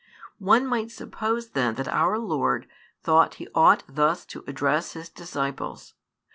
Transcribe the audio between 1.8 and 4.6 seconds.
our Lord thought He ought thus to